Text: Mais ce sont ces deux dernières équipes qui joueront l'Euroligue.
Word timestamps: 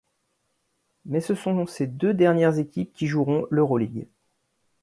Mais 1.05 1.21
ce 1.21 1.35
sont 1.35 1.67
ces 1.67 1.85
deux 1.85 2.15
dernières 2.15 2.57
équipes 2.57 2.91
qui 2.91 3.05
joueront 3.05 3.45
l'Euroligue. 3.51 4.07